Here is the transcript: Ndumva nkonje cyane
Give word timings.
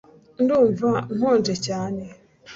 Ndumva 0.43 0.89
nkonje 1.15 1.55
cyane 1.65 2.03